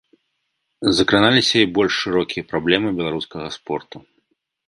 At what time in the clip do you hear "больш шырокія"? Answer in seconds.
1.75-2.47